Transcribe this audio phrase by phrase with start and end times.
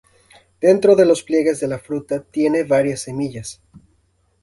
[0.61, 3.61] Dentro de los pliegues de la fruta tiene varias semillas.